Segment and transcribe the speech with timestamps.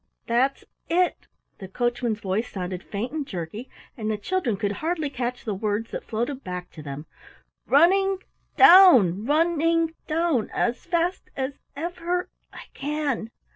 [0.25, 1.27] "That's it,"
[1.59, 5.91] the coachman's voice sounded faint and jerky, and the children could hardly catch the words
[5.91, 7.05] that floated back to them:
[7.67, 8.17] "Running
[8.57, 10.49] down run ing down!
[10.55, 13.29] As fast as ev er I can.